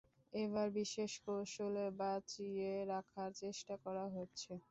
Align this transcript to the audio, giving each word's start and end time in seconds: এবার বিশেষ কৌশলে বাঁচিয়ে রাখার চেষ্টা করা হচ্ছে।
এবার 0.33 0.67
বিশেষ 0.77 1.11
কৌশলে 1.25 1.85
বাঁচিয়ে 1.99 2.71
রাখার 2.91 3.29
চেষ্টা 3.41 3.75
করা 3.83 4.05
হচ্ছে। 4.15 4.51